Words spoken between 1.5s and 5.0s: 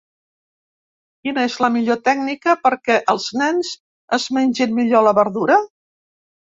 la millor tècnica perquè els nens es mengin